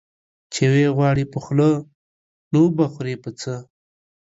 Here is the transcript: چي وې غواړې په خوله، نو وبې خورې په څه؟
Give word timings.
چي 0.53 0.63
وې 0.73 0.85
غواړې 0.95 1.25
په 1.33 1.37
خوله، 1.43 1.69
نو 2.51 2.57
وبې 2.65 2.85
خورې 2.93 3.15
په 3.23 3.29
څه؟ 3.39 3.53